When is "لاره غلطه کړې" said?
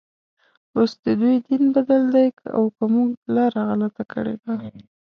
3.35-4.35